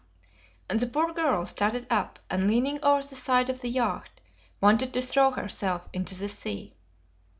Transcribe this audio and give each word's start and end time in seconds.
And 0.67 0.79
the 0.79 0.87
poor 0.87 1.13
girl 1.13 1.45
started 1.45 1.85
up, 1.91 2.17
and 2.27 2.47
leaning 2.47 2.83
over 2.83 3.03
the 3.05 3.15
side 3.15 3.51
of 3.51 3.59
the 3.61 3.69
yacht, 3.69 4.19
wanted 4.59 4.93
to 4.95 5.01
throw 5.03 5.29
herself 5.29 5.87
into 5.93 6.15
the 6.15 6.27
sea. 6.27 6.73